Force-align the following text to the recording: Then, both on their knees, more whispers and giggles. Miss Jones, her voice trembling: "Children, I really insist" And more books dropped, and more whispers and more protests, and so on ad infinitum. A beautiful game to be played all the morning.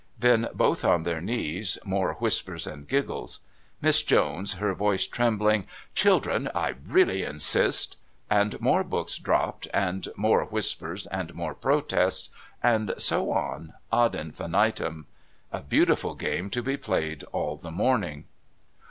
Then, 0.17 0.49
both 0.51 0.83
on 0.83 1.03
their 1.03 1.21
knees, 1.21 1.77
more 1.85 2.13
whispers 2.15 2.65
and 2.65 2.87
giggles. 2.87 3.41
Miss 3.83 4.01
Jones, 4.01 4.53
her 4.55 4.73
voice 4.73 5.05
trembling: 5.05 5.67
"Children, 5.93 6.49
I 6.55 6.73
really 6.87 7.21
insist" 7.21 7.97
And 8.27 8.59
more 8.59 8.83
books 8.83 9.19
dropped, 9.19 9.67
and 9.71 10.07
more 10.17 10.43
whispers 10.45 11.05
and 11.05 11.35
more 11.35 11.53
protests, 11.53 12.31
and 12.63 12.95
so 12.97 13.31
on 13.31 13.73
ad 13.93 14.15
infinitum. 14.15 15.05
A 15.51 15.61
beautiful 15.61 16.15
game 16.15 16.49
to 16.49 16.63
be 16.63 16.77
played 16.77 17.23
all 17.25 17.55
the 17.55 17.69
morning. 17.69 18.25